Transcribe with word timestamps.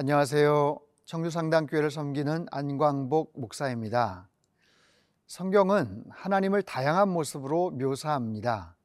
안녕하세요. 0.00 0.78
청주상당교회를 1.06 1.90
섬기는 1.90 2.46
안광복 2.52 3.32
목사입니다. 3.34 4.28
성경은 5.26 6.04
하나님을 6.08 6.62
다양한 6.62 7.08
모습으로 7.08 7.72
묘사합니다. 7.72 8.76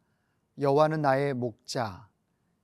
여호와는 0.60 1.04
나의 1.04 1.36
목자, 1.36 2.08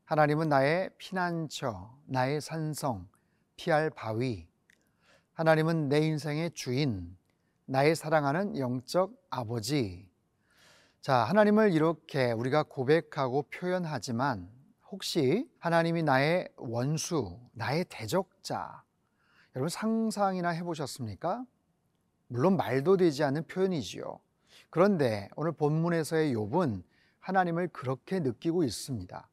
하나님은 0.06 0.50
나의 0.50 0.90
피난처, 0.98 1.96
나의 2.08 2.42
산성, 2.42 3.08
피할 3.56 3.92
바위. 3.92 4.48
하나님은 5.34 5.88
내 5.88 6.00
인생의 6.00 6.50
주인, 6.56 7.16
나의 7.66 7.96
사랑하는 7.96 8.58
영적 8.58 9.14
아버지. 9.30 10.10
자, 11.02 11.18
하나님을 11.18 11.72
이렇게 11.72 12.32
우리가 12.32 12.64
고백하고 12.64 13.44
표현하지만 13.44 14.50
혹시 14.92 15.48
하나님이 15.60 16.02
나의 16.02 16.50
원수, 16.58 17.40
나의 17.60 17.86
대적자, 17.90 18.84
여러분 19.54 19.68
상상이나 19.68 20.50
해보셨습니까? 20.50 21.44
물론 22.28 22.56
말도 22.56 22.96
되지 22.96 23.26
않는 23.26 23.48
표현이지요. 23.48 24.22
그런데 24.70 25.28
오늘 25.36 25.52
본문에서의 25.52 26.34
욥은 26.36 26.84
하나님을 27.20 27.68
그렇게 27.68 28.22
느끼고 28.22 28.64
있습니다. 28.64 29.30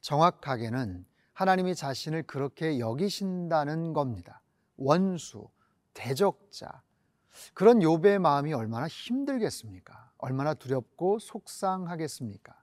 정확하게는 0.00 1.06
하나님이 1.32 1.76
자신을 1.76 2.24
그렇게 2.24 2.80
여기신다는 2.80 3.92
겁니다. 3.92 4.42
원수, 4.76 5.48
대적자. 5.94 6.82
그런 7.54 7.78
욥의 7.78 8.18
마음이 8.18 8.52
얼마나 8.52 8.88
힘들겠습니까? 8.88 10.10
얼마나 10.18 10.54
두렵고 10.54 11.20
속상하겠습니까? 11.20 12.59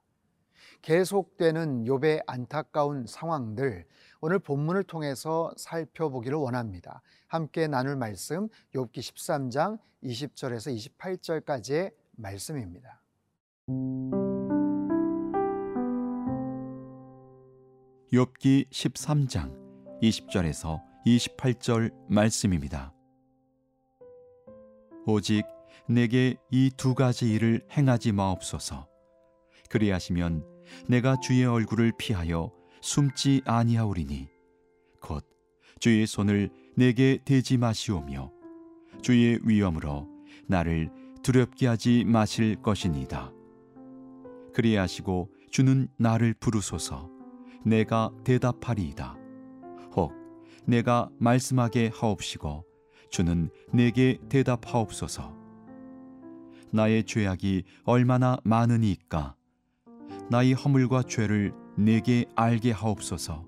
계속되는 0.81 1.86
욥의 1.86 2.23
안타까운 2.28 3.06
상황들 3.06 3.86
오늘 4.22 4.39
본문을 4.39 4.84
통해서 4.84 5.52
살펴보기를 5.58 6.38
원합니다. 6.38 7.02
함께 7.28 7.67
나눌 7.67 7.95
말씀 7.95 8.47
욥기 8.73 8.97
13장 8.97 9.80
20절에서 10.03 10.97
28절까지의 10.97 11.94
말씀입니다. 12.16 13.02
욥기 18.12 18.69
13장 18.69 19.53
20절에서 20.02 20.81
28절 21.06 21.94
말씀입니다. 22.09 22.94
오직 25.06 25.44
내게 25.89 26.36
이 26.52 26.69
두 26.75 26.95
가지 26.95 27.31
일을 27.31 27.66
행하지 27.72 28.12
마옵소서. 28.12 28.88
그리하시면 29.69 30.56
내가 30.87 31.19
주의 31.19 31.45
얼굴을 31.45 31.93
피하여 31.97 32.51
숨지 32.81 33.41
아니하오리니 33.45 34.27
곧 35.01 35.25
주의 35.79 36.05
손을 36.07 36.49
내게 36.75 37.19
대지 37.25 37.57
마시오며 37.57 38.31
주의 39.01 39.39
위엄으로 39.43 40.07
나를 40.47 40.89
두렵게 41.23 41.67
하지 41.67 42.03
마실 42.05 42.55
것이니이다. 42.61 43.31
그리하시고 44.53 45.29
주는 45.51 45.88
나를 45.97 46.33
부르소서 46.39 47.09
내가 47.65 48.11
대답하리이다. 48.23 49.17
혹 49.95 50.13
내가 50.65 51.09
말씀하게 51.19 51.91
하옵시고 51.93 52.65
주는 53.09 53.49
내게 53.72 54.19
대답하옵소서. 54.29 55.35
나의 56.72 57.03
죄악이 57.03 57.63
얼마나 57.83 58.38
많으니까 58.44 59.35
나의 60.29 60.53
허물과 60.53 61.03
죄를 61.03 61.53
내게 61.78 62.25
알게 62.35 62.72
하옵소서. 62.72 63.45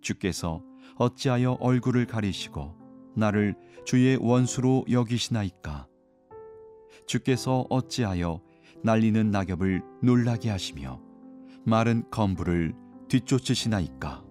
주께서 0.00 0.62
어찌하여 0.96 1.52
얼굴을 1.60 2.06
가리시고 2.06 2.74
나를 3.16 3.54
주의 3.84 4.16
원수로 4.16 4.84
여기시나이까? 4.90 5.88
주께서 7.06 7.66
어찌하여 7.70 8.40
날리는 8.82 9.30
낙엽을 9.30 9.82
놀라게 10.02 10.50
하시며 10.50 11.00
마른 11.64 12.08
건부를 12.10 12.74
뒤쫓으시나이까? 13.08 14.24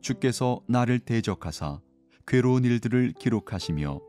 주께서 0.00 0.60
나를 0.68 0.98
대적하사 1.00 1.80
괴로운 2.26 2.64
일들을 2.64 3.12
기록하시며 3.18 4.00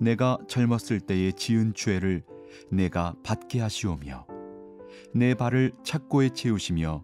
내가 0.00 0.38
젊었을 0.48 1.00
때에 1.00 1.32
지은 1.32 1.74
죄를 1.74 2.24
내가 2.70 3.14
받게 3.22 3.60
하시오며 3.60 4.26
내 5.14 5.34
발을 5.34 5.72
착고에 5.84 6.30
채우시며 6.30 7.02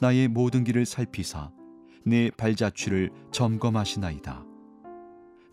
나의 0.00 0.28
모든 0.28 0.64
길을 0.64 0.84
살피사 0.86 1.52
내 2.04 2.30
발자취를 2.30 3.10
점검하시나이다. 3.30 4.44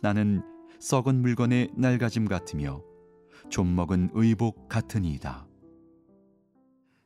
나는 0.02 0.42
썩은 0.80 1.22
물건의 1.22 1.72
낡아짐 1.76 2.28
같으며 2.28 2.82
좀 3.50 3.76
먹은 3.76 4.12
의복 4.14 4.70
같으니이다. 4.70 5.48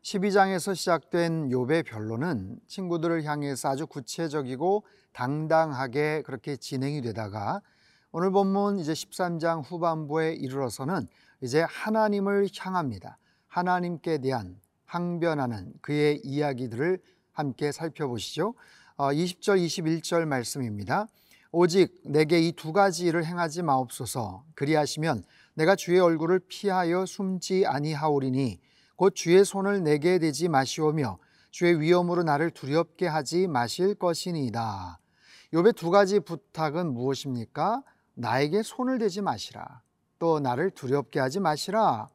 12장에서 0.03 0.75
시작된 0.75 1.49
욥의 1.49 1.85
변론은 1.85 2.59
친구들을 2.67 3.23
향해서 3.23 3.69
아주 3.69 3.85
구체적이고 3.87 4.83
당당하게 5.13 6.23
그렇게 6.23 6.55
진행이 6.55 7.01
되다가 7.01 7.61
오늘 8.11 8.31
본문 8.31 8.79
이제 8.79 8.93
13장 8.93 9.63
후반부에 9.63 10.33
이르러서는 10.33 11.07
이제 11.41 11.61
하나님을 11.61 12.47
향합니다. 12.57 13.17
하나님께 13.51 14.19
대한 14.19 14.57
항변하는 14.85 15.73
그의 15.81 16.21
이야기들을 16.23 16.99
함께 17.33 17.73
살펴보시죠. 17.73 18.55
20절, 18.97 19.51
어, 19.51 19.55
21절 19.55 20.25
말씀입니다. 20.25 21.07
오직 21.51 22.01
내게 22.05 22.39
이 22.39 22.53
두 22.53 22.71
가지 22.71 23.05
일을 23.07 23.25
행하지 23.25 23.63
마옵소서. 23.63 24.45
그리하시면 24.55 25.25
내가 25.55 25.75
주의 25.75 25.99
얼굴을 25.99 26.39
피하여 26.47 27.05
숨지 27.05 27.65
아니하오리니 27.65 28.61
곧 28.95 29.13
주의 29.15 29.43
손을 29.43 29.83
내게 29.83 30.17
대지 30.17 30.47
마시오며 30.47 31.17
주의 31.49 31.77
위엄으로 31.77 32.23
나를 32.23 32.51
두렵게 32.51 33.05
하지 33.05 33.47
마실 33.47 33.95
것이니이다. 33.95 34.97
욥의 35.51 35.75
두 35.75 35.89
가지 35.89 36.21
부탁은 36.21 36.93
무엇입니까? 36.93 37.83
나에게 38.13 38.63
손을 38.63 38.97
대지 38.97 39.21
마시라. 39.21 39.81
또 40.19 40.39
나를 40.39 40.69
두렵게 40.71 41.19
하지 41.19 41.41
마시라. 41.41 42.07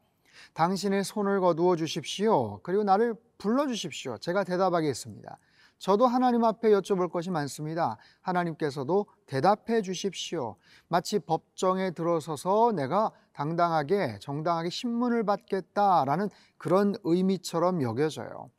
당신의 0.55 1.05
손을 1.05 1.41
거두어 1.41 1.77
주십시오. 1.77 2.61
그리고 2.63 2.85
나를 2.85 3.15
불러 3.39 3.67
주십시오. 3.67 4.19
제가 4.19 4.45
대답하겠습니다. 4.45 5.39
저도 5.79 6.07
하나님 6.07 6.43
앞에 6.45 6.71
여쭤볼 6.71 7.11
것이 7.11 7.31
많습니다. 7.31 7.99
하나님께서도 8.23 9.07
대답해 9.27 9.83
주십시오. 9.83 10.57
마치 10.89 11.19
법정에 11.19 11.91
들어서서 11.91 12.73
내가 12.73 13.13
당당하게 13.33 14.19
정당하게 14.21 14.71
신문을 14.71 15.25
받겠다라는 15.25 16.31
그런 16.57 16.95
의미처럼 17.05 17.83
여겨져요. 17.83 18.51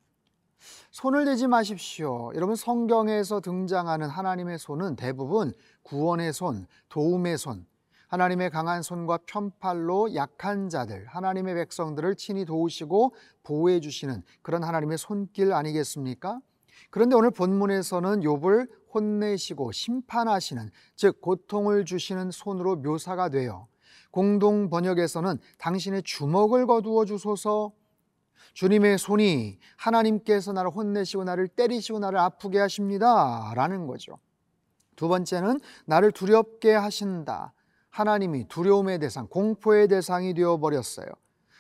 손을 0.92 1.26
대지 1.26 1.48
마십시오. 1.48 2.32
여러분 2.36 2.56
성경에서 2.56 3.40
등장하는 3.42 4.08
하나님의 4.10 4.60
손은 4.60 4.96
대부분 4.96 5.54
구원의 5.84 6.34
손, 6.34 6.68
도움의 6.90 7.38
손, 7.38 7.66
하나님의 8.08 8.50
강한 8.50 8.82
손과 8.82 9.20
편팔로 9.26 10.16
약한 10.16 10.70
자들, 10.70 11.06
하나님의 11.08 11.56
백성들을 11.56 12.16
친히 12.16 12.46
도우시고 12.46 13.14
보호해 13.44 13.80
주시는 13.80 14.24
그런 14.42 14.64
하나님의 14.64 14.98
손길 14.98 15.54
아니겠습니까? 15.54 16.40
그런데 16.90 17.16
오늘 17.16 17.32
본문에서는 17.32 18.22
욥을 18.22 18.70
혼내시고 18.94 19.72
심판하시는 19.72 20.70
즉 20.96 21.22
고통을 21.22 21.86
주시는 21.86 22.32
손으로 22.32 22.78
묘사가 22.78 23.30
돼요. 23.30 23.68
공동 24.12 24.70
번역에서는 24.70 25.38
당신의 25.60 26.04
주먹을 26.04 26.66
거두어 26.66 27.06
주소서 27.06 27.74
주님의 28.54 28.98
손이 28.98 29.60
하나님께서 29.76 30.54
나를 30.54 30.72
혼내시고 30.72 31.26
나를 31.26 31.48
때리시고 31.48 32.00
나를 32.00 32.18
아프게 32.20 32.58
하십니다. 32.60 33.52
라는 33.54 33.86
거죠. 33.86 34.18
두 34.96 35.08
번째는 35.08 35.60
나를 35.86 36.12
두렵게 36.12 36.74
하신다. 36.74 37.54
하나님이 37.98 38.48
두려움의 38.48 39.00
대상, 39.00 39.26
공포의 39.28 39.88
대상이 39.88 40.36
되어 40.36 40.60
버렸어요. 40.60 41.08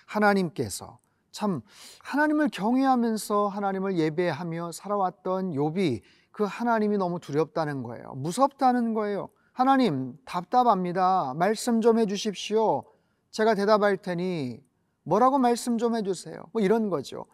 하나님께서 0.05 0.99
참 1.31 1.61
하나님을 2.03 2.49
경외하면서 2.49 3.47
하나님을 3.47 3.97
예배하며 3.97 4.71
살아왔던 4.71 5.53
욥이 5.53 6.01
그 6.31 6.43
하나님이 6.43 6.99
너무 6.99 7.19
두렵다는 7.19 7.81
거예요. 7.81 8.13
무섭다는 8.17 8.93
거예요. 8.93 9.29
하나님 9.51 10.15
답답합니다. 10.25 11.33
말씀 11.35 11.81
좀 11.81 11.97
해주십시오. 11.97 12.83
제가 13.31 13.55
대답할 13.55 13.97
테니 13.97 14.61
뭐라고 15.01 15.39
말씀 15.39 15.79
좀 15.79 15.95
해주세요. 15.95 16.37
뭐 16.53 16.61
이런 16.61 16.91
거죠. 16.91 17.25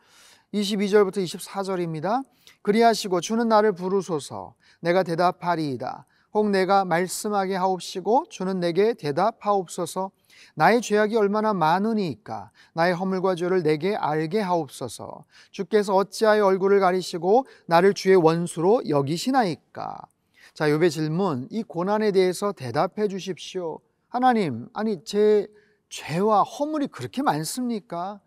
22절부터 0.54 1.18
24절입니다. 1.18 2.24
그리하시고 2.62 3.20
주는 3.20 3.50
나를 3.50 3.74
부르소서 3.74 4.56
내가 4.80 5.04
대답하리이다. 5.04 6.06
혹 6.34 6.50
내가 6.50 6.86
말씀하게 6.86 7.56
하옵시고 7.56 8.26
주는 8.30 8.60
내게 8.60 8.94
대답하옵소서 8.94 10.12
나의 10.56 10.82
죄악이 10.82 11.16
얼마나 11.16 11.54
많으니까 11.54 12.52
나의 12.74 12.96
허물과 12.96 13.36
죄를 13.36 13.64
내게 13.64 13.96
알게 13.96 14.40
하옵소서 14.40 15.26
주께서 15.52 15.96
어찌하여 15.96 16.46
얼굴을 16.46 16.80
가리시고 16.80 17.46
나를 17.68 17.94
주의 17.94 18.16
원수로 18.16 18.90
여기시나이까 18.90 20.08
자, 20.54 20.68
욥의 20.68 20.92
질문, 20.92 21.48
이 21.50 21.64
고난에 21.64 22.12
대해서 22.12 22.52
대답해 22.52 23.08
주십시오. 23.08 23.80
하나님, 24.08 24.70
아니 24.74 25.04
제 25.04 25.48
죄와 25.90 26.44
허물이 26.44 26.88
그렇게 26.88 27.24
많습니까? 27.24 28.20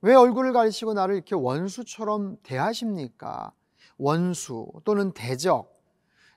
왜 0.00 0.14
얼굴을 0.14 0.54
가리시고 0.54 0.94
나를 0.94 1.14
이렇게 1.14 1.34
원수처럼 1.34 2.38
대하십니까? 2.42 3.52
원수 3.98 4.66
또는 4.84 5.12
대적. 5.12 5.73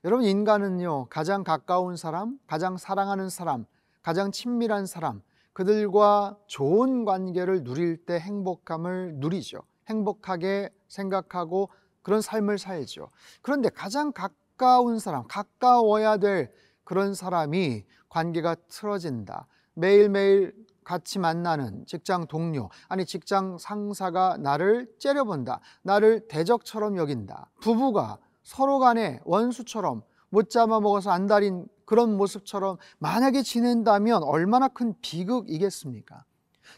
여러분 0.04 0.26
인간은요. 0.26 1.08
가장 1.10 1.44
가까운 1.44 1.96
사람, 1.98 2.38
가장 2.46 2.78
사랑하는 2.78 3.30
사람, 3.30 3.66
가장 4.04 4.32
친밀한 4.32 4.86
사람, 4.86 5.22
그들과 5.54 6.38
좋은 6.46 7.04
관계를 7.04 7.64
누릴 7.64 8.06
때 8.06 8.20
행복감을 8.20 9.16
누리죠. 9.16 9.62
행복하게 9.90 10.70
생각하고 10.88 11.70
그런 12.04 12.22
삶을 12.22 12.60
살죠. 12.60 13.10
그런데 13.42 13.70
가장 13.70 14.12
가까운 14.12 15.00
사람, 15.00 15.28
가까워야 15.28 16.18
될 16.18 16.52
그런 16.84 17.16
사람이 17.16 17.84
관계가 18.08 18.56
틀어진다. 18.70 19.48
매일매일 19.74 20.54
같이 20.84 21.20
만나는 21.20 21.86
직장 21.86 22.28
동료, 22.28 22.70
아니 22.88 23.04
직장 23.04 23.58
상사가 23.58 24.38
나를 24.38 24.88
째려본다. 25.00 25.60
나를 25.82 26.28
대적처럼 26.28 26.98
여긴다. 26.98 27.50
부부가 27.62 28.20
서로 28.48 28.80
간에 28.80 29.20
원수처럼 29.26 30.04
못 30.30 30.50
잡아먹어서 30.50 31.12
안달인 31.12 31.68
그런 31.84 32.16
모습처럼 32.16 32.78
만약에 32.98 33.42
지낸다면 33.42 34.24
얼마나 34.24 34.70
큰 34.70 34.94
비극이겠습니까? 35.02 36.24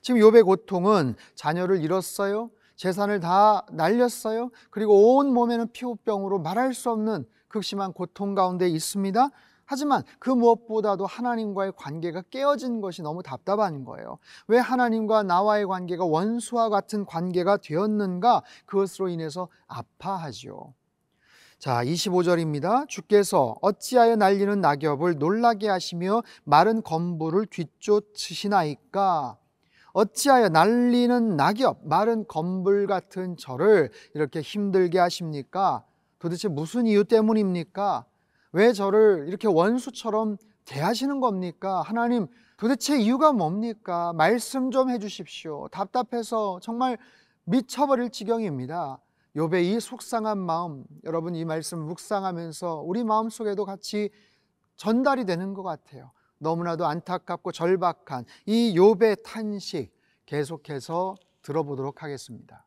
지금 0.02 0.20
욥의 0.20 0.46
고통은 0.46 1.14
자녀를 1.36 1.84
잃었어요. 1.84 2.50
재산을 2.76 3.20
다 3.20 3.68
날렸어요. 3.72 4.50
그리고 4.72 5.18
온 5.18 5.32
몸에는 5.32 5.72
피부병으로 5.72 6.40
말할 6.40 6.74
수 6.74 6.90
없는 6.90 7.28
극심한 7.48 7.94
고통 7.94 8.34
가운데 8.34 8.68
있습니다. 8.68 9.30
하지만 9.66 10.02
그 10.18 10.32
무엇보다도 10.32 11.06
하나님과의 11.06 11.74
관계가 11.76 12.24
깨어진 12.32 12.82
것이 12.82 13.04
너무 13.04 13.22
답답한 13.22 13.86
거예요. 13.86 14.18
왜 14.48 14.58
하나님과 14.58 15.22
나와의 15.22 15.68
관계가 15.68 16.04
원수와 16.04 16.70
같은 16.70 17.06
관계가 17.06 17.58
되었는가? 17.58 18.42
그것으로 18.66 19.10
인해서 19.10 19.50
아파하죠. 19.68 20.74
자, 21.60 21.84
25절입니다. 21.84 22.88
주께서 22.88 23.58
어찌하여 23.62 24.16
날리는 24.16 24.62
낙엽을 24.62 25.18
놀라게 25.18 25.68
하시며 25.68 26.24
마른 26.46 26.82
건부를 26.82 27.48
뒤쫓으시나이까? 27.48 29.38
어찌하여 29.92 30.48
날리는 30.48 31.36
낙엽, 31.36 31.80
마른 31.84 32.26
건불 32.26 32.88
같은 32.88 33.36
저를 33.36 33.92
이렇게 34.14 34.40
힘들게 34.40 35.00
하십니까? 35.00 35.84
도대체 36.20 36.48
무슨 36.48 36.88
이유 36.88 37.04
때문입니까? 37.04 38.06
왜 38.54 38.72
저를 38.72 39.26
이렇게 39.28 39.50
원수처럼 39.50 40.38
대하시는 40.64 41.20
겁니까? 41.20 41.82
하나님, 41.82 42.28
도대체 42.56 42.98
이유가 42.98 43.34
뭡니까? 43.34 44.14
말씀 44.14 44.72
좀 44.72 44.90
해주십시오. 44.90 45.68
답답해서 45.74 46.62
정말 46.62 46.98
미쳐버릴 47.44 48.12
지경입니다. 48.12 49.00
욥의 49.36 49.64
이 49.64 49.80
속상한 49.80 50.40
마음, 50.40 50.84
여러분 51.04 51.36
이 51.36 51.46
말씀 51.46 51.80
묵상하면서 51.80 52.82
우리 52.86 53.04
마음 53.04 53.30
속에도 53.30 53.64
같이 53.64 54.10
전달이 54.76 55.26
되는 55.26 55.54
것 55.54 55.62
같아요. 55.62 56.12
너무나도 56.40 56.86
안타깝고 56.86 57.52
절박한 57.52 58.26
이 58.48 58.74
욥의 58.76 59.24
탄식 59.24 59.94
계속해서 60.26 61.16
들어보도록 61.44 62.02
하겠습니다. 62.02 62.66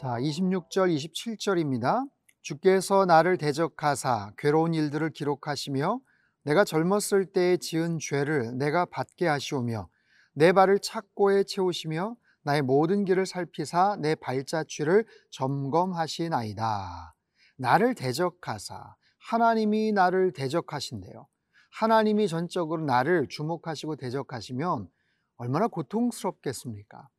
자, 0.00 0.16
26절, 0.20 0.94
27절입니다. 0.94 2.08
주께서 2.42 3.04
나를 3.04 3.36
대적하사 3.36 4.32
괴로운 4.38 4.72
일들을 4.72 5.10
기록하시며 5.10 6.00
내가 6.48 6.64
젊었을 6.64 7.26
때에 7.26 7.58
지은 7.58 7.98
죄를 7.98 8.56
내가 8.56 8.86
받게 8.86 9.26
하시오며 9.26 9.86
내 10.32 10.52
발을 10.52 10.78
착고에 10.78 11.44
채우시며 11.44 12.16
나의 12.42 12.62
모든 12.62 13.04
길을 13.04 13.26
살피사 13.26 13.96
내 14.00 14.14
발자취를 14.14 15.04
점검하시나이다. 15.30 17.14
나를 17.58 17.94
대적하사 17.94 18.94
하나님이 19.18 19.92
나를 19.92 20.32
대적하신대요. 20.32 21.28
하나님이 21.70 22.28
전적으로 22.28 22.82
나를 22.82 23.28
주목하시고 23.28 23.96
대적하시면 23.96 24.88
얼마나 25.36 25.68
고통스럽겠습니까? 25.68 27.10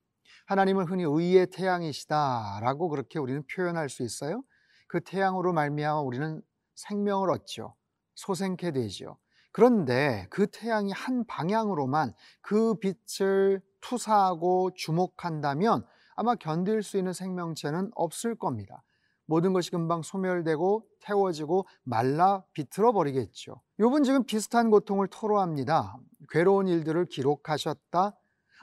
하나님은 0.48 0.86
흔히 0.86 1.04
의의 1.04 1.52
태양이시다라고 1.52 2.90
그렇게 2.90 3.20
우리는 3.20 3.44
표현할 3.46 3.90
수 3.90 4.02
있어요. 4.02 4.42
그 4.88 5.02
태양으로 5.02 5.54
말미암아 5.54 6.02
우리는 6.02 6.42
생명을 6.74 7.30
얻죠. 7.30 7.76
소생케 8.20 8.72
되죠. 8.72 9.18
그런데 9.52 10.28
그 10.30 10.48
태양이 10.48 10.92
한 10.92 11.26
방향으로만 11.26 12.14
그 12.42 12.76
빛을 12.76 13.62
투사하고 13.82 14.72
주목한다면 14.76 15.86
아마 16.16 16.36
견딜 16.36 16.84
수 16.84 16.98
있는 16.98 17.14
생명체는 17.14 17.92
없을 17.96 18.36
겁니다. 18.36 18.84
모든 19.26 19.54
것이 19.54 19.72
금방 19.72 20.02
소멸되고 20.02 20.86
태워지고 21.02 21.66
말라 21.84 22.44
비틀어 22.54 22.92
버리겠죠. 22.92 23.62
욥은 23.80 24.04
지금 24.04 24.26
비슷한 24.26 24.70
고통을 24.70 25.08
토로합니다. 25.08 25.98
괴로운 26.30 26.68
일들을 26.68 27.06
기록하셨다. 27.06 28.18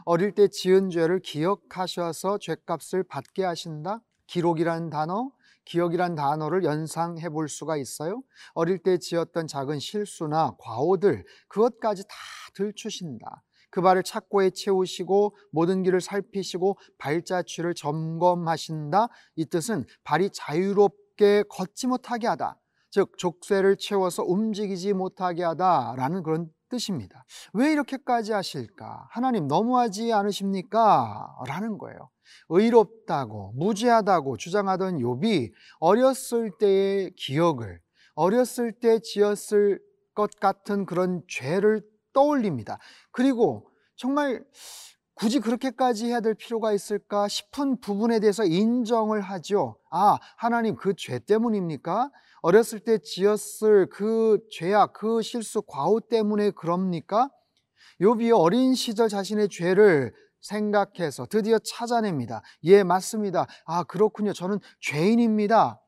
어릴 0.05 0.33
때 0.33 0.49
지은 0.49 0.91
죄를 0.91 1.21
기억하셔서 1.21 2.39
죄값을 2.39 3.05
받게 3.05 3.45
하신다. 3.45 4.03
기록이라는 4.27 4.91
단어, 4.91 5.31
기억이란 5.67 6.15
단어를 6.15 6.65
연상해 6.65 7.29
볼 7.29 7.49
수가 7.49 7.77
있어요. 7.77 8.23
어릴 8.55 8.79
때 8.79 8.99
지었던 8.99 9.47
작은 9.47 9.79
실수나 9.79 10.57
과오들 10.59 11.25
그것까지 11.49 12.05
다 12.05 12.15
들추신다. 12.55 13.43
그 13.71 13.83
발을 13.83 14.03
착고에 14.03 14.51
채우시고 14.51 15.37
모든 15.53 15.83
길을 15.83 16.01
살피시고 16.01 16.79
발자취를 16.99 17.75
점검하신다. 17.75 19.09
이 19.35 19.45
뜻은 19.45 19.85
발이 20.05 20.31
자유롭게 20.33 21.45
걷지 21.51 21.89
못하게 21.89 22.27
하다. 22.29 22.59
즉 22.91 23.19
족쇄를 23.19 23.77
채워서 23.77 24.23
움직이지 24.23 24.95
못하게 24.95 25.45
하다라는 25.45 26.23
그런 26.23 26.49
뜻입니다. 26.69 27.25
왜 27.53 27.73
이렇게까지 27.73 28.33
하실까? 28.33 29.09
하나님 29.11 29.47
너무하지 29.47 30.13
않으십니까? 30.13 31.37
라는 31.47 31.79
거예요. 31.79 32.11
의롭다고 32.49 33.53
무죄하다고 33.57 34.37
주장하던 34.37 34.99
욥이 34.99 35.53
어렸을 35.79 36.51
때의 36.59 37.13
기억을 37.17 37.81
어렸을 38.15 38.73
때 38.73 38.99
지었을 38.99 39.81
것 40.15 40.31
같은 40.41 40.87
그런 40.87 41.23
죄를 41.29 41.83
떠올립니다. 42.13 42.79
그리고 43.13 43.69
정말 43.97 44.43
굳이 45.15 45.41
그렇게까지 45.41 46.07
해야 46.07 46.21
될 46.21 46.35
필요가 46.35 46.73
있을까 46.73 47.27
싶은 47.29 47.81
부분에 47.81 48.21
대해서 48.21 48.45
인정을 48.45 49.21
하죠. 49.23 49.79
아, 49.91 50.19
하나님 50.37 50.77
그 50.77 50.95
죄 50.95 51.19
때문입니까? 51.19 52.11
어렸을 52.47 52.79
때 52.79 52.99
지었을 52.99 53.89
그 53.91 54.39
죄악, 54.53 54.93
그 54.93 55.21
실수, 55.21 55.63
과오 55.63 55.99
때문에 55.99 56.53
그럽니까? 56.53 57.29
욥이 58.01 58.31
어린 58.39 58.77
시절 58.77 59.09
자신의 59.09 59.49
죄를 59.49 60.15
생각해서 60.43 61.27
드디어 61.27 61.59
찾아냅니다. 61.59 62.43
예, 62.63 62.85
맞습니다. 62.85 63.49
아, 63.65 63.83
그렇군요. 63.83 64.33
저는 64.33 64.61
죄인입니다. 64.79 65.83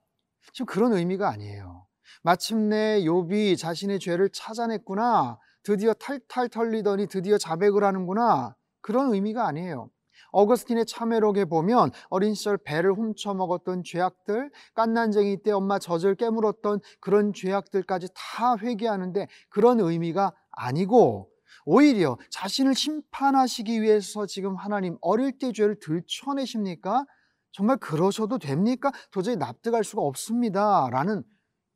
지금 0.52 0.66
그런 0.66 0.94
의미가 0.94 1.28
아니에요. 1.28 1.86
마침내 2.24 3.02
욥이 3.02 3.56
자신의 3.56 4.00
죄를 4.00 4.28
찾아냈구나. 4.32 5.38
드디어 5.62 5.94
탈탈 5.94 6.48
털리더니 6.48 7.06
드디어 7.06 7.38
자백을 7.38 7.84
하는구나. 7.84 8.56
그런 8.80 9.14
의미가 9.14 9.46
아니에요. 9.46 9.90
어거스틴의 10.32 10.86
참회록에 10.86 11.44
보면 11.46 11.90
어린 12.08 12.34
시절 12.34 12.58
배를 12.58 12.92
훔쳐 12.92 13.34
먹었던 13.34 13.82
죄악들, 13.84 14.50
깐난쟁이 14.74 15.42
때 15.42 15.50
엄마 15.52 15.78
젖을 15.78 16.14
깨물었던 16.14 16.80
그런 17.00 17.32
죄악들까지 17.32 18.08
다 18.14 18.56
회개하는데 18.56 19.26
그런 19.48 19.80
의미가 19.80 20.32
아니고 20.50 21.30
오히려 21.64 22.16
자신을 22.30 22.74
심판하시기 22.74 23.82
위해서 23.82 24.26
지금 24.26 24.56
하나님 24.56 24.96
어릴 25.00 25.38
때 25.38 25.52
죄를 25.52 25.78
들춰내십니까? 25.80 27.04
정말 27.52 27.76
그러셔도 27.78 28.38
됩니까? 28.38 28.92
도저히 29.10 29.36
납득할 29.36 29.84
수가 29.84 30.02
없습니다. 30.02 30.88
라는 30.90 31.22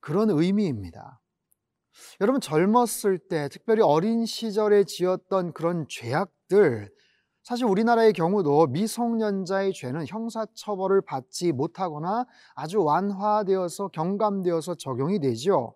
그런 0.01 0.31
의미입니다. 0.31 1.21
여러분 2.21 2.41
젊었을 2.41 3.19
때 3.29 3.49
특별히 3.49 3.83
어린 3.83 4.25
시절에 4.25 4.85
지었던 4.85 5.53
그런 5.53 5.87
죄악들 5.89 6.91
사실 7.43 7.65
우리나라의 7.65 8.13
경우도 8.13 8.69
미성년자의 8.69 9.73
죄는 9.73 10.07
형사처벌을 10.07 11.03
받지 11.03 11.53
못하거나 11.53 12.25
아주 12.55 12.83
완화되어서 12.83 13.89
경감되어서 13.89 14.77
적용이 14.77 15.19
되죠. 15.19 15.75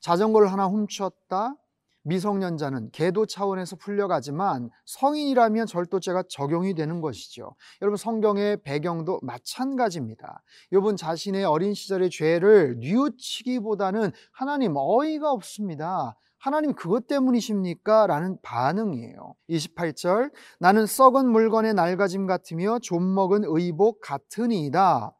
자전거를 0.00 0.50
하나 0.50 0.66
훔쳤다. 0.66 1.54
미성년자는 2.02 2.90
계도 2.92 3.26
차원에서 3.26 3.76
풀려가지만 3.76 4.70
성인이라면 4.86 5.66
절도죄가 5.66 6.24
적용이 6.28 6.74
되는 6.74 7.00
것이죠. 7.00 7.54
여러분 7.82 7.96
성경의 7.96 8.62
배경도 8.62 9.20
마찬가지입니다. 9.22 10.42
욥은 10.72 10.96
자신의 10.96 11.44
어린 11.44 11.74
시절의 11.74 12.10
죄를 12.10 12.78
뉘우치기보다는 12.78 14.12
하나님 14.32 14.74
어이가 14.76 15.30
없습니다. 15.30 16.16
하나님 16.40 16.72
그것 16.72 17.06
때문이십니까? 17.06 18.06
라는 18.06 18.38
반응이에요. 18.40 19.34
28절 19.50 20.32
나는 20.58 20.86
썩은 20.86 21.28
물건의 21.28 21.74
낡아짐 21.74 22.26
같으며 22.26 22.78
좀 22.78 23.14
먹은 23.14 23.42
의복 23.44 24.00
같으니이다. 24.00 25.14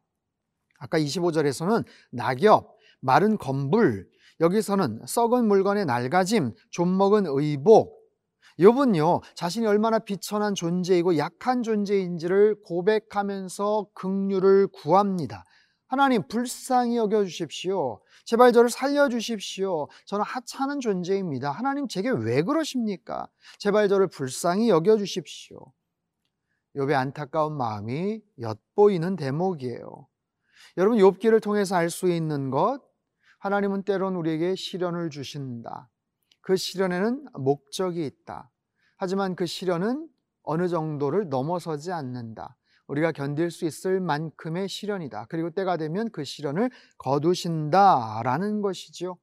아까 0.78 0.98
25절에서는 0.98 1.84
낙엽, 2.10 2.74
마른 3.00 3.36
건불, 3.36 4.08
여기서는 4.40 5.02
썩은 5.06 5.46
물건의 5.46 5.84
낡아짐, 5.84 6.54
좀 6.70 6.96
먹은 6.96 7.26
의복. 7.26 8.00
욥은요 8.58 9.20
자신이 9.34 9.66
얼마나 9.66 9.98
비천한 9.98 10.54
존재이고 10.54 11.18
약한 11.18 11.62
존재인지를 11.62 12.62
고백하면서 12.64 13.88
긍휼을 13.92 14.68
구합니다. 14.68 15.44
하나님 15.90 16.23
불쌍히 16.28 16.97
여겨 16.97 17.25
주십시오. 17.25 18.00
제발 18.25 18.52
저를 18.52 18.70
살려 18.70 19.09
주십시오. 19.09 19.88
저는 20.04 20.25
하찮은 20.25 20.78
존재입니다. 20.78 21.50
하나님 21.50 21.88
제게 21.88 22.11
왜 22.11 22.42
그러십니까? 22.42 23.26
제발 23.59 23.88
저를 23.88 24.06
불쌍히 24.06 24.68
여겨 24.68 24.99
주십시오. 24.99 25.59
욥의 26.76 26.94
안타까운 26.94 27.56
마음이 27.56 28.23
엿보이는 28.38 29.16
대목이에요. 29.16 30.06
여러분 30.76 30.99
욥기를 30.99 31.42
통해서 31.42 31.75
알 31.75 31.90
수 31.90 32.09
있는 32.09 32.50
것 32.50 32.80
하나님은 33.40 33.82
때론 33.82 34.14
우리에게 34.14 34.54
시련을 34.54 35.11
주신다. 35.11 35.90
그 36.40 36.54
시련에는 36.54 37.26
목적이 37.35 38.06
있다. 38.06 38.49
하지만 38.97 39.35
그 39.35 39.44
시련은 39.44 40.09
어느 40.44 40.68
정도를 40.68 41.30
넘어서지 41.30 41.90
않는다. 41.90 42.56
우리가 42.90 43.12
견딜 43.12 43.50
수 43.50 43.64
있을 43.64 44.00
만큼의 44.00 44.68
시련이다. 44.68 45.26
그리고 45.28 45.50
때가 45.50 45.76
되면 45.76 46.11
그 46.11 46.25
시련을 46.25 46.70
거두신다라는 46.99 48.62
것이지요. 48.62 49.16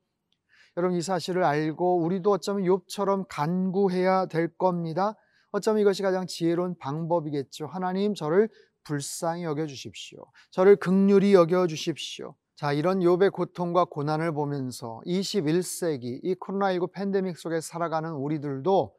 여러분 0.77 0.97
이 0.97 1.01
사실을 1.01 1.43
알고 1.43 2.03
우리도 2.03 2.31
어쩌면 2.31 2.63
욥처럼 2.63 3.25
간구해야 3.27 4.27
될 4.27 4.55
겁니다. 4.55 5.15
어쩌면 5.51 5.81
이것이 5.81 6.01
가장 6.01 6.27
지혜로운 6.27 6.77
방법이겠죠. 6.77 7.67
하나님 7.67 8.13
저를 8.13 8.47
불쌍히 8.83 9.43
여겨 9.43 9.65
주십시오. 9.65 10.25
저를 10.51 10.77
극률히 10.77 11.33
여겨 11.33 11.67
주십시오. 11.67 12.35
자, 12.55 12.71
이런 12.73 12.99
욥의 12.99 13.31
고통과 13.33 13.85
고난을 13.85 14.33
보면서 14.33 15.01
21세기 15.05 16.21
이 16.23 16.35
코로나19 16.35 16.91
팬데믹 16.93 17.37
속에 17.37 17.59
살아가는 17.59 18.11
우리들도 18.11 18.95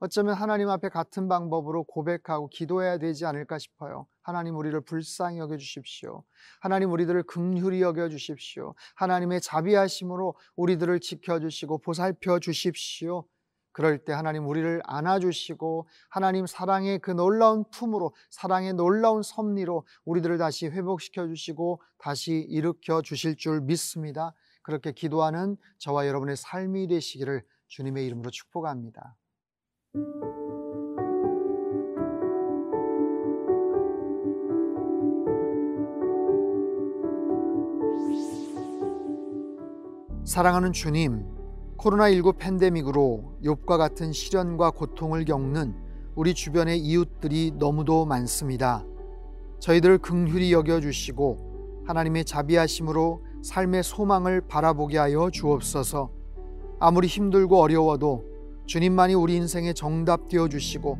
어쩌면 0.00 0.34
하나님 0.34 0.68
앞에 0.68 0.88
같은 0.88 1.28
방법으로 1.28 1.84
고백하고 1.84 2.48
기도해야 2.48 2.98
되지 2.98 3.24
않을까 3.24 3.58
싶어요. 3.58 4.06
하나님 4.22 4.56
우리를 4.56 4.80
불쌍히 4.82 5.38
여겨 5.38 5.56
주십시오. 5.56 6.24
하나님 6.60 6.92
우리들을 6.92 7.22
긍휼히 7.24 7.82
여겨 7.82 8.08
주십시오. 8.08 8.74
하나님의 8.94 9.40
자비하심으로 9.40 10.34
우리들을 10.56 11.00
지켜 11.00 11.40
주시고 11.40 11.78
보살펴 11.78 12.38
주십시오. 12.38 13.24
그럴 13.72 13.98
때 14.04 14.12
하나님 14.12 14.46
우리를 14.46 14.82
안아주시고 14.84 15.88
하나님 16.10 16.46
사랑의 16.46 16.98
그 16.98 17.10
놀라운 17.10 17.64
품으로 17.70 18.14
사랑의 18.30 18.74
놀라운 18.74 19.22
섭리로 19.22 19.86
우리들을 20.04 20.38
다시 20.38 20.66
회복시켜 20.66 21.26
주시고 21.26 21.80
다시 21.98 22.46
일으켜 22.48 23.02
주실 23.02 23.36
줄 23.36 23.62
믿습니다. 23.62 24.34
그렇게 24.62 24.92
기도하는 24.92 25.56
저와 25.78 26.06
여러분의 26.06 26.36
삶이 26.36 26.86
되시기를 26.88 27.44
주님의 27.68 28.06
이름으로 28.06 28.30
축복합니다. 28.30 29.16
사랑하는 40.32 40.72
주님, 40.72 41.26
코로나19 41.76 42.38
팬데믹으로 42.38 43.34
욥과 43.44 43.76
같은 43.76 44.14
시련과 44.14 44.70
고통을 44.70 45.26
겪는 45.26 45.74
우리 46.14 46.32
주변의 46.32 46.78
이웃들이 46.78 47.56
너무도 47.58 48.06
많습니다. 48.06 48.82
저희들을 49.60 49.98
긍휼히 49.98 50.50
여겨 50.54 50.80
주시고 50.80 51.84
하나님의 51.86 52.24
자비하심으로 52.24 53.22
삶의 53.42 53.82
소망을 53.82 54.40
바라보게 54.40 54.96
하여 54.96 55.28
주옵소서. 55.28 56.10
아무리 56.80 57.08
힘들고 57.08 57.60
어려워도 57.60 58.24
주님만이 58.64 59.12
우리 59.12 59.36
인생의 59.36 59.74
정답 59.74 60.30
되어 60.30 60.48
주시고 60.48 60.96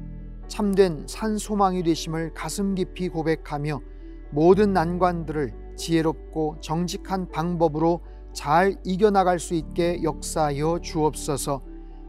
참된 0.47 1.07
산 1.09 1.39
소망이 1.39 1.83
되심을 1.83 2.35
가슴 2.35 2.75
깊이 2.75 3.09
고백하며 3.09 3.81
모든 4.31 4.75
난관들을 4.75 5.55
지혜롭고 5.77 6.59
정직한 6.61 7.31
방법으로 7.31 8.03
잘 8.33 8.77
이겨나갈 8.85 9.39
수 9.39 9.55
있게 9.55 10.03
역사하여 10.03 10.81
주옵소서 10.83 11.63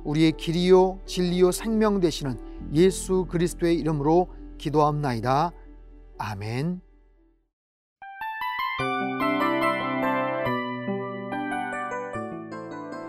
우리의 0.03 0.34
길이요 0.34 1.00
진리요 1.06 1.51
생명 1.51 2.00
되시는 2.00 2.38
예수 2.74 3.25
그리스도의 3.30 3.77
이름으로 3.80 4.27
기도합나이다. 4.58 5.51
아멘. 6.18 6.82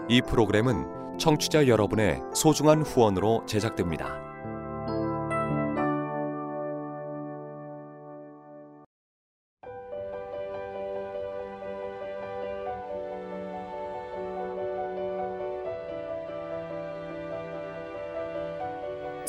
이 0.08 0.20
프로그램은 0.22 1.18
청취자 1.18 1.66
여러분의 1.68 2.20
소중한 2.34 2.82
후원으로 2.82 3.44
제작됩니다. 3.46 4.33